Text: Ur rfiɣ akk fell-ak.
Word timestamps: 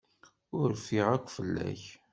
Ur 0.59 0.65
rfiɣ 0.77 1.07
akk 1.15 1.27
fell-ak. 1.35 1.83